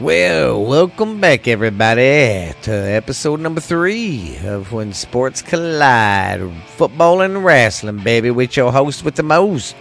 [0.00, 7.98] Well, welcome back, everybody, to episode number three of When Sports Collide Football and Wrestling,
[7.98, 9.76] baby, with your host with the most,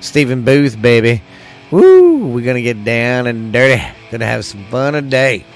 [0.00, 1.22] Stephen Booth, baby.
[1.70, 3.82] Woo, we're going to get down and dirty.
[4.10, 5.46] Going to have some fun today.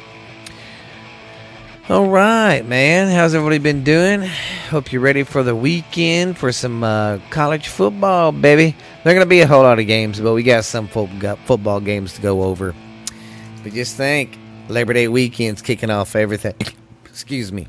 [1.90, 3.14] All right, man.
[3.14, 4.22] How's everybody been doing?
[4.70, 8.74] Hope you're ready for the weekend for some uh, college football, baby.
[9.04, 12.14] There going to be a whole lot of games, but we got some football games
[12.14, 12.74] to go over.
[13.66, 14.38] But just think,
[14.68, 16.54] Labor Day weekend's kicking off everything.
[17.04, 17.66] Excuse me.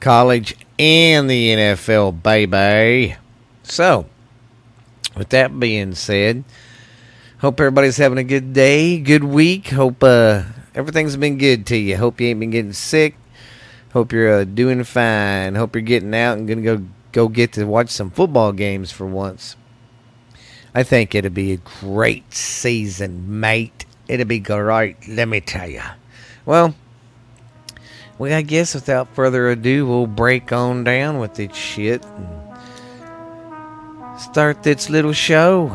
[0.00, 3.16] College and the NFL, baby.
[3.62, 4.06] So,
[5.14, 6.44] with that being said,
[7.40, 9.68] hope everybody's having a good day, good week.
[9.68, 10.44] Hope uh,
[10.74, 11.98] everything's been good to you.
[11.98, 13.14] Hope you ain't been getting sick.
[13.92, 15.54] Hope you're uh, doing fine.
[15.54, 19.04] Hope you're getting out and gonna go go get to watch some football games for
[19.04, 19.54] once.
[20.74, 23.84] I think it'll be a great season, mate.
[24.10, 25.82] It'll be great, let me tell you.
[26.44, 26.74] Well,
[28.18, 32.26] well, I guess without further ado, we'll break on down with this shit and
[34.20, 35.68] start this little show.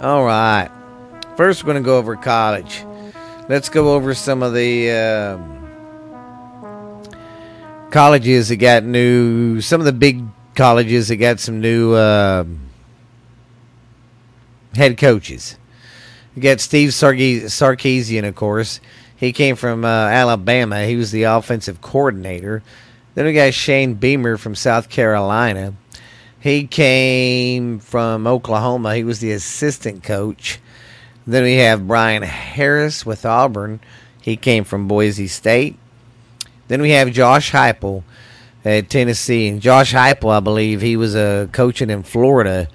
[0.00, 0.70] All right.
[1.36, 2.84] First, we're going to go over college.
[3.48, 5.68] Let's go over some of the um,
[7.90, 10.22] colleges that got new, some of the big
[10.54, 11.96] colleges that got some new.
[11.96, 12.71] um
[14.74, 15.56] head coaches.
[16.34, 18.80] You got Steve Sarkisian, of course.
[19.16, 20.84] He came from uh, Alabama.
[20.84, 22.62] He was the offensive coordinator.
[23.14, 25.74] Then we got Shane Beamer from South Carolina.
[26.40, 28.96] He came from Oklahoma.
[28.96, 30.58] He was the assistant coach.
[31.26, 33.80] Then we have Bryan Harsin with Auburn.
[34.20, 35.76] He came from Boise State.
[36.66, 38.02] Then we have Josh Heupel
[38.64, 39.46] at Tennessee.
[39.46, 42.68] And Josh Heupel, I believe, he was a uh, coaching in Florida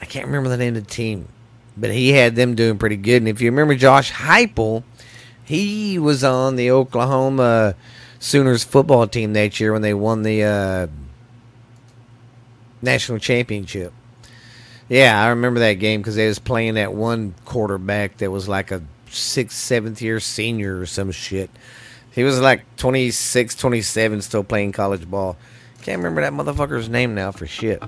[0.00, 1.28] I can't remember the name of the team,
[1.76, 3.22] but he had them doing pretty good.
[3.22, 4.84] And if you remember Josh Heupel,
[5.44, 7.74] he was on the Oklahoma
[8.18, 10.86] Sooners football team that year when they won the uh,
[12.82, 13.92] national championship.
[14.88, 18.70] Yeah, I remember that game because they was playing that one quarterback that was like
[18.70, 21.50] a sixth, seventh year senior or some shit.
[22.10, 25.36] He was like 26, 27, still playing college ball.
[25.82, 27.82] Can't remember that motherfucker's name now for shit.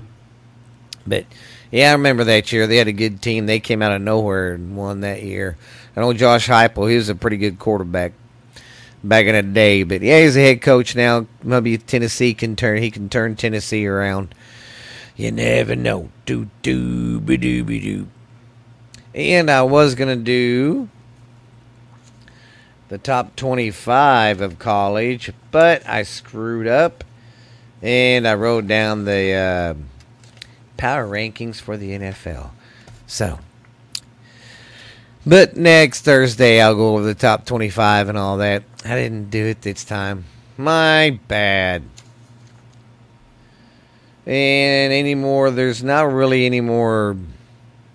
[1.05, 1.25] But
[1.71, 2.67] yeah, I remember that year.
[2.67, 3.45] They had a good team.
[3.45, 5.55] They came out of nowhere and won that year.
[5.95, 6.89] I know Josh Heupel.
[6.89, 8.11] He was a pretty good quarterback
[9.03, 9.83] back in the day.
[9.83, 11.27] But yeah, he's a head coach now.
[11.43, 12.81] Maybe Tennessee can turn.
[12.81, 14.35] He can turn Tennessee around.
[15.15, 16.09] You never know.
[16.25, 18.07] Do do be do be do.
[19.13, 20.89] And I was gonna do
[22.87, 27.03] the top twenty-five of college, but I screwed up,
[27.81, 29.33] and I wrote down the.
[29.33, 29.73] Uh,
[30.81, 32.49] power rankings for the NFL.
[33.05, 33.37] So,
[35.27, 38.63] but next Thursday I'll go over the top 25 and all that.
[38.83, 40.25] I didn't do it this time.
[40.57, 41.83] My bad.
[44.25, 47.15] And anymore, there's not really any more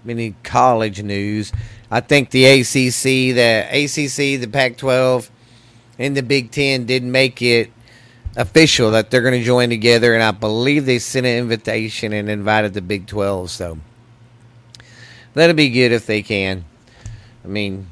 [0.06, 1.50] any college news.
[1.90, 5.28] I think the ACC, the ACC, the Pac-12,
[5.98, 7.72] and the Big Ten didn't make it
[8.36, 12.28] official that they're going to join together, and I believe they sent an invitation and
[12.28, 13.50] invited the Big 12.
[13.50, 13.78] So
[15.34, 16.64] that'll be good if they can.
[17.44, 17.86] I mean,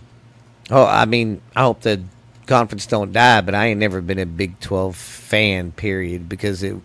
[0.70, 2.02] oh, I mean, I hope the
[2.46, 6.76] conference don't die, but I ain't never been a Big 12 fan, period, because it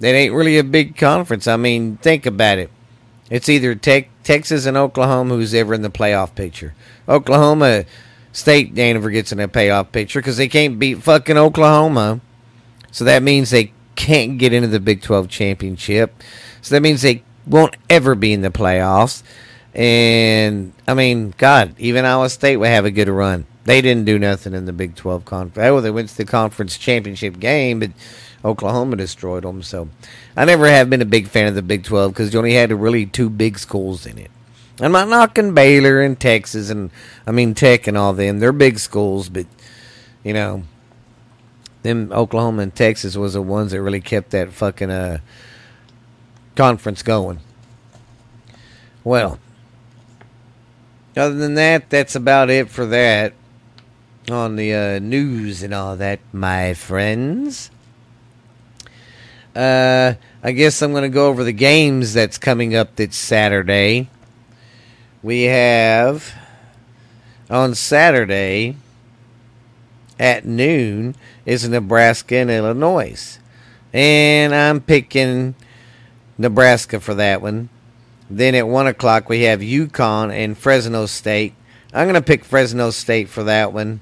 [0.00, 1.46] it ain't really a big conference.
[1.46, 2.70] I mean, think about it.
[3.30, 6.74] It's either te- Texas and Oklahoma who's ever in the playoff picture.
[7.08, 7.84] Oklahoma
[8.32, 12.20] State never gets in a payoff picture because they can't beat fucking Oklahoma.
[12.90, 16.22] So that means they can't get into the Big 12 championship.
[16.62, 19.22] So that means they won't ever be in the playoffs.
[19.74, 23.46] And I mean, God, even Iowa State would have a good run.
[23.64, 25.66] They didn't do nothing in the Big 12 conference.
[25.66, 27.90] Oh, they went to the conference championship game, but
[28.44, 29.62] Oklahoma destroyed them.
[29.62, 29.88] So
[30.36, 32.72] I never have been a big fan of the Big 12 because you only had
[32.72, 34.30] really two big schools in it.
[34.80, 36.90] I'm not knocking Baylor and Texas and
[37.26, 38.38] I mean Tech and all them.
[38.38, 39.46] They're big schools, but
[40.24, 40.64] you know,
[41.82, 45.18] them Oklahoma and Texas was the ones that really kept that fucking uh
[46.56, 47.40] conference going.
[49.04, 49.38] Well,
[51.16, 53.34] other than that, that's about it for that
[54.30, 57.70] on the uh, news and all that, my friends.
[59.54, 64.08] Uh, I guess I'm going to go over the games that's coming up this Saturday
[65.22, 66.34] we have
[67.48, 68.76] on Saturday
[70.18, 71.14] at noon
[71.46, 73.38] is Nebraska and Illinois.
[73.92, 75.54] And I'm picking
[76.38, 77.68] Nebraska for that one.
[78.28, 81.54] Then at one o'clock we have UConn and Fresno State.
[81.92, 84.00] I'm gonna pick Fresno State for that one.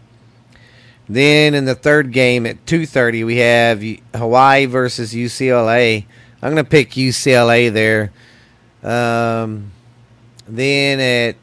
[1.08, 3.82] Then in the third game at 2:30 we have
[4.14, 6.06] Hawaii versus UCLA.
[6.40, 8.12] I'm gonna pick UCLA there.
[8.82, 9.72] Um,
[10.56, 11.36] then at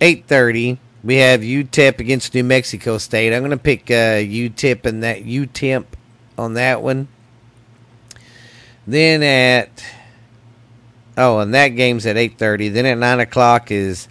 [0.00, 3.34] 8:30 we have UTEP against New Mexico State.
[3.34, 5.84] I'm gonna pick uh, UTEP and that UTEP
[6.38, 7.08] on that one.
[8.86, 9.84] Then at
[11.16, 12.72] oh, and that game's at 8:30.
[12.72, 14.08] Then at nine o'clock is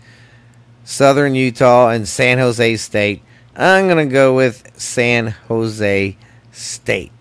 [0.83, 3.23] Southern Utah and San Jose State.
[3.56, 6.17] I'm going to go with San Jose
[6.51, 7.11] State.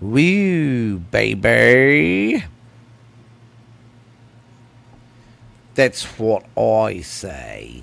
[0.00, 2.44] Woo, baby.
[5.74, 7.82] That's what I say.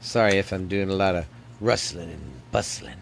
[0.00, 1.26] Sorry if I'm doing a lot of
[1.60, 2.96] rustling and bustling.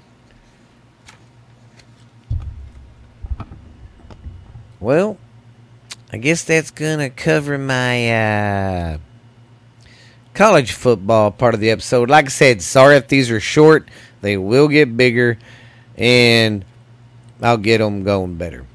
[4.80, 5.16] Well,
[6.12, 8.98] I guess that's going to cover my uh,
[10.34, 12.10] college football part of the episode.
[12.10, 13.88] Like I said, sorry if these are short.
[14.20, 15.38] They will get bigger,
[15.96, 16.64] and
[17.40, 18.66] I'll get them going better.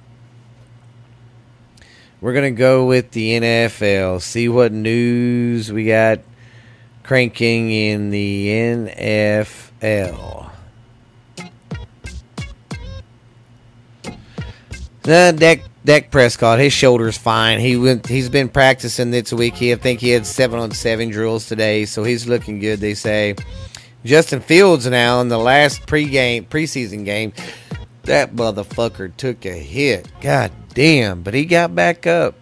[2.23, 6.21] We're going to go with the NFL, see what news we got
[7.03, 8.47] cranking in the
[9.77, 10.49] NFL.
[15.01, 17.59] The deck Dak Prescott, his shoulder's fine.
[17.59, 18.07] He went.
[18.07, 19.55] He's been practicing this week.
[19.55, 22.79] He, I think he had seven on seven drills today, so he's looking good.
[22.79, 23.35] They say.
[24.05, 27.31] Justin Fields now in the last pregame preseason game,
[28.03, 30.07] that motherfucker took a hit.
[30.21, 31.23] God damn!
[31.23, 32.35] But he got back up.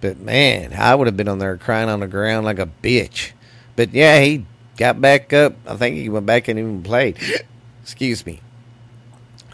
[0.00, 3.30] But man, I would have been on there crying on the ground like a bitch.
[3.76, 4.44] But yeah, he
[4.76, 5.54] got back up.
[5.66, 7.18] I think he went back and even played.
[7.82, 8.40] Excuse me.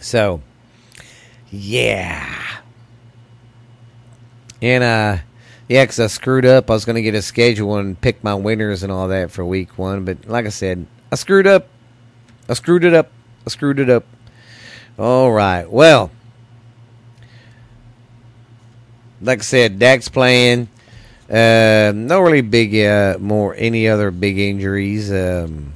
[0.01, 0.41] So,
[1.51, 2.61] yeah.
[4.63, 5.19] And uh,
[5.69, 6.71] yeah, because I screwed up.
[6.71, 9.45] I was going to get a schedule and pick my winners and all that for
[9.45, 10.05] week one.
[10.05, 11.69] But like I said, I screwed up.
[12.49, 13.11] I screwed it up.
[13.47, 14.05] I screwed it up.
[14.99, 15.71] All right.
[15.71, 16.11] Well,
[19.21, 20.69] like I said, Dak's playing.
[21.31, 25.13] Uh, no really big, uh, more any other big injuries.
[25.13, 25.73] Um,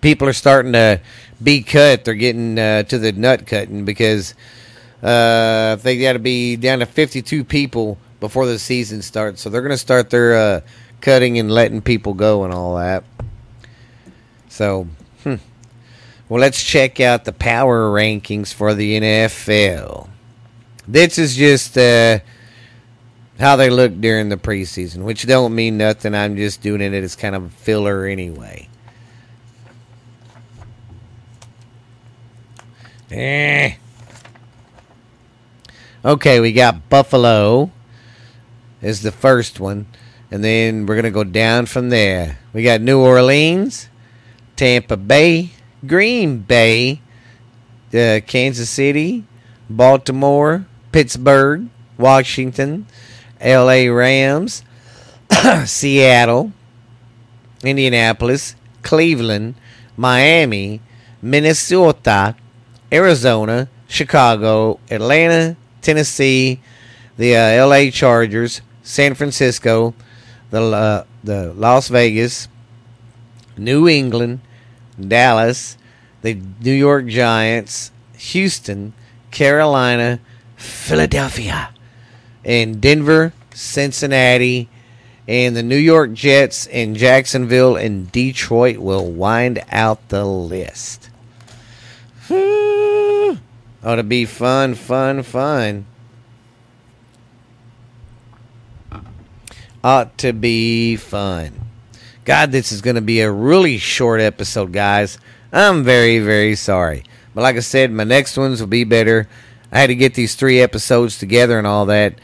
[0.00, 1.00] people are starting to
[1.40, 2.04] be cut.
[2.04, 4.34] They're getting uh, to the nut cutting because
[5.00, 9.40] uh, they got to be down to 52 people before the season starts.
[9.40, 10.60] So they're going to start their uh,
[11.00, 13.04] cutting and letting people go and all that.
[14.48, 14.88] So.
[16.28, 20.08] Well, let's check out the power rankings for the NFL.
[20.86, 22.18] This is just uh,
[23.38, 26.14] how they look during the preseason, which don't mean nothing.
[26.14, 28.68] I'm just doing it as kind of filler anyway.
[33.10, 33.76] Eh.
[36.04, 37.70] Okay, we got Buffalo
[38.82, 39.86] is the first one,
[40.30, 42.38] and then we're gonna go down from there.
[42.52, 43.88] We got New Orleans,
[44.56, 45.52] Tampa Bay,
[45.86, 47.00] Green Bay,
[47.94, 49.24] uh, Kansas City,
[49.70, 52.86] Baltimore, Pittsburgh, Washington,
[53.40, 53.88] L.A.
[53.88, 54.62] Rams,
[55.64, 56.52] Seattle,
[57.62, 59.54] Indianapolis, Cleveland,
[59.96, 60.80] Miami,
[61.20, 62.34] Minnesota,
[62.92, 66.60] Arizona, Chicago, Atlanta, Tennessee,
[67.16, 67.90] the uh, L.A.
[67.90, 69.94] Chargers, San Francisco,
[70.50, 72.48] the uh, the Las Vegas,
[73.56, 74.40] New England,
[75.00, 75.76] Dallas,
[76.22, 78.92] the New York Giants, Houston,
[79.30, 80.20] Carolina,
[80.56, 81.70] Philadelphia,
[82.44, 84.68] and Denver, Cincinnati,
[85.28, 91.10] and the New York Jets and Jacksonville and Detroit will wind out the list.
[92.30, 95.86] Ought to be fun, fun, fun.
[99.84, 101.67] Ought to be fun.
[102.28, 105.16] God, this is going to be a really short episode, guys.
[105.50, 107.04] I'm very, very sorry.
[107.34, 109.26] But like I said, my next ones will be better.
[109.72, 112.16] I had to get these three episodes together and all that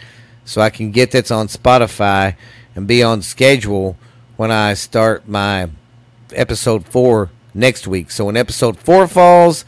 [0.45, 2.37] so I can get this on Spotify
[2.77, 3.97] and be on schedule
[4.37, 5.71] when I start my
[6.35, 8.11] episode four next week.
[8.11, 9.65] So when episode four falls,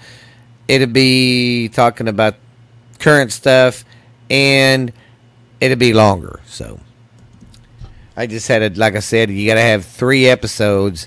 [0.69, 2.35] it'll be talking about
[2.99, 3.87] current stuff
[4.29, 4.93] and
[5.63, 6.41] it'll be longer.
[6.45, 6.79] So
[8.17, 11.07] I just had it, like I said, you got to have three episodes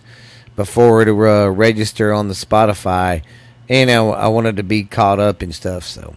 [0.55, 3.23] before to uh, register on the Spotify,
[3.67, 5.83] and I, I wanted to be caught up and stuff.
[5.85, 6.15] So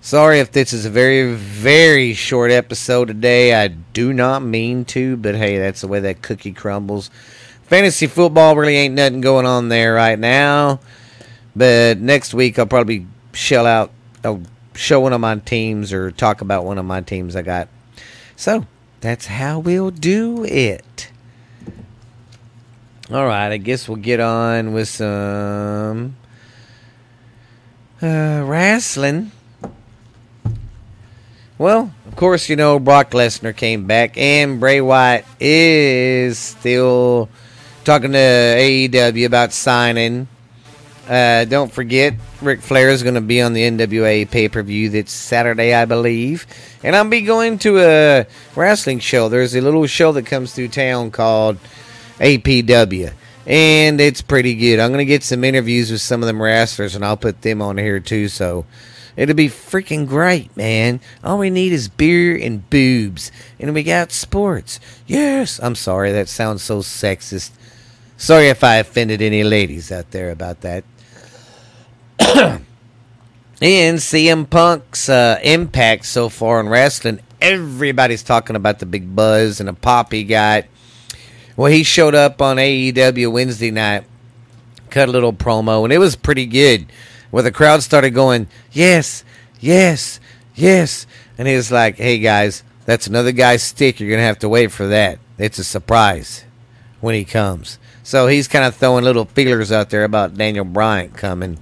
[0.00, 3.54] sorry if this is a very very short episode today.
[3.54, 7.10] I do not mean to, but hey, that's the way that cookie crumbles.
[7.64, 10.80] Fantasy football really ain't nothing going on there right now.
[11.54, 13.90] But next week I'll probably shell out
[14.24, 14.38] a
[14.74, 17.68] show one of my teams or talk about one of my teams I got.
[18.36, 18.66] So
[19.00, 21.10] that's how we'll do it.
[23.10, 26.16] All right, I guess we'll get on with some
[28.00, 29.32] uh, wrestling.
[31.58, 37.28] Well, of course, you know Brock Lesnar came back, and Bray Wyatt is still
[37.84, 40.28] talking to AEW about signing.
[41.08, 44.90] Uh, don't forget, Ric Flair is going to be on the NWA pay per view
[44.90, 46.46] that's Saturday, I believe.
[46.84, 49.28] And I'll be going to a wrestling show.
[49.28, 51.58] There's a little show that comes through town called
[52.18, 53.12] APW.
[53.46, 54.78] And it's pretty good.
[54.78, 57.60] I'm going to get some interviews with some of them wrestlers, and I'll put them
[57.60, 58.28] on here too.
[58.28, 58.66] So
[59.16, 61.00] it'll be freaking great, man.
[61.24, 63.32] All we need is beer and boobs.
[63.58, 64.78] And we got sports.
[65.06, 65.58] Yes.
[65.60, 66.12] I'm sorry.
[66.12, 67.50] That sounds so sexist.
[68.20, 70.84] Sorry if I offended any ladies out there about that.
[72.18, 72.60] and
[73.62, 79.70] CM Punk's uh, impact so far in wrestling, everybody's talking about the big buzz and
[79.70, 80.66] the pop he got.
[81.56, 84.04] Well, he showed up on AEW Wednesday night,
[84.90, 86.92] cut a little promo, and it was pretty good.
[87.30, 89.24] Where the crowd started going, yes,
[89.60, 90.20] yes,
[90.54, 91.06] yes.
[91.38, 93.98] And he was like, hey guys, that's another guy's stick.
[93.98, 95.18] You're to have to wait for that.
[95.38, 96.44] It's a surprise
[97.00, 97.78] when he comes.
[98.02, 101.58] So he's kind of throwing little feelers out there about Daniel Bryan coming.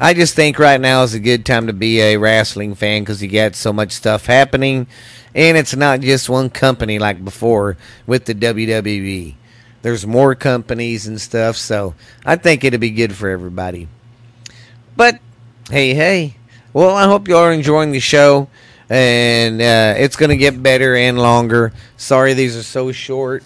[0.00, 3.22] I just think right now is a good time to be a wrestling fan because
[3.22, 4.88] you got so much stuff happening,
[5.34, 9.36] and it's not just one company like before with the WWE.
[9.82, 11.94] There's more companies and stuff, so
[12.24, 13.86] I think it'll be good for everybody.
[14.96, 15.20] But
[15.70, 16.36] hey, hey,
[16.72, 18.48] well, I hope you are enjoying the show,
[18.90, 21.72] and uh, it's going to get better and longer.
[21.96, 23.44] Sorry, these are so short,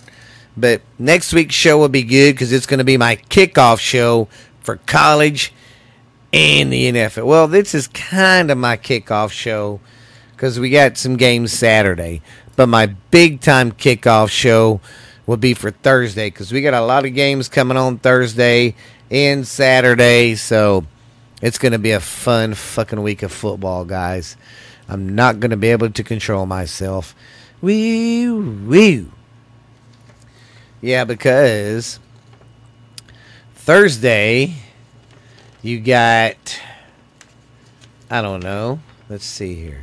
[0.61, 4.29] but next week's show will be good because it's going to be my kickoff show
[4.61, 5.53] for college
[6.33, 7.27] and the NFL.
[7.27, 9.81] Well, this is kind of my kickoff show
[10.33, 12.23] because we got some games Saturday.
[12.57, 14.81] But my big time kickoff show
[15.27, 18.75] will be for Thursday because we got a lot of games coming on Thursday
[19.11, 20.35] and Saturday.
[20.35, 20.87] So
[21.41, 24.37] it's going to be a fun fucking week of football, guys.
[24.89, 27.15] I'm not going to be able to control myself.
[27.61, 29.13] Wee woo.
[30.81, 31.99] Yeah, because
[33.55, 34.55] Thursday
[35.61, 36.61] you got,
[38.09, 38.79] I don't know.
[39.09, 39.83] Let's see here.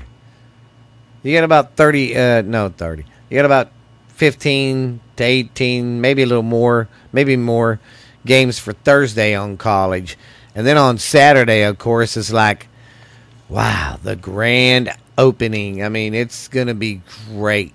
[1.22, 3.04] You got about 30, uh, no, 30.
[3.30, 3.72] You got about
[4.10, 7.80] 15 to 18, maybe a little more, maybe more
[8.25, 10.18] games for Thursday on college.
[10.56, 12.68] And then on Saturday, of course, it's like,
[13.50, 15.84] wow, the grand opening.
[15.84, 17.74] I mean, it's going to be great.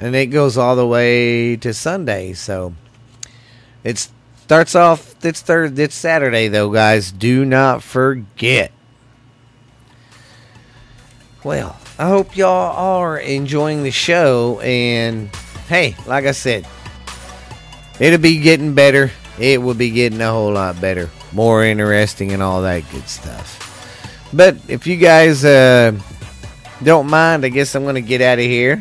[0.00, 2.34] And it goes all the way to Sunday.
[2.34, 2.74] So
[3.82, 4.08] it
[4.46, 7.10] Starts off it's Thursday, it's Saturday though, guys.
[7.10, 8.70] Do not forget.
[11.42, 15.34] Well, I hope y'all are enjoying the show and
[15.66, 16.64] hey, like I said,
[17.98, 19.10] it'll be getting better.
[19.36, 24.30] It will be getting a whole lot better, more interesting and all that good stuff.
[24.32, 25.90] But if you guys uh,
[26.84, 28.80] don't mind, I guess I'm going to get out of here.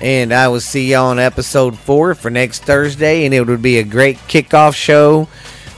[0.00, 3.26] And I will see y'all on episode four for next Thursday.
[3.26, 5.26] And it would be a great kickoff show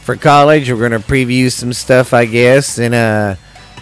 [0.03, 0.71] for college.
[0.71, 3.35] We're going to preview some stuff, I guess, and uh,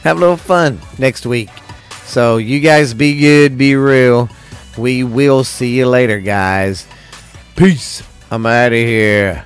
[0.03, 1.51] have a little fun next week.
[2.05, 4.29] So you guys be good, be real.
[4.79, 6.87] We will see you later, guys.
[7.55, 8.03] Peace.
[8.31, 9.45] I'm out of here.